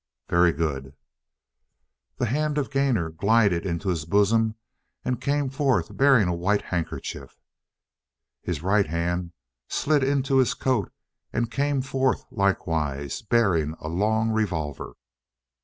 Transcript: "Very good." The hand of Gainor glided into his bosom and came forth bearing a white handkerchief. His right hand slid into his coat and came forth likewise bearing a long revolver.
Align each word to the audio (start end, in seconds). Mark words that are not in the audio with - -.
"Very 0.29 0.51
good." 0.51 0.95
The 2.17 2.25
hand 2.25 2.57
of 2.57 2.71
Gainor 2.71 3.11
glided 3.11 3.67
into 3.67 3.89
his 3.89 4.03
bosom 4.05 4.55
and 5.05 5.21
came 5.21 5.47
forth 5.51 5.95
bearing 5.95 6.27
a 6.27 6.33
white 6.33 6.63
handkerchief. 6.63 7.39
His 8.41 8.63
right 8.63 8.87
hand 8.87 9.31
slid 9.67 10.03
into 10.03 10.37
his 10.37 10.55
coat 10.55 10.91
and 11.31 11.51
came 11.51 11.83
forth 11.83 12.25
likewise 12.31 13.21
bearing 13.21 13.75
a 13.79 13.89
long 13.89 14.31
revolver. 14.31 14.93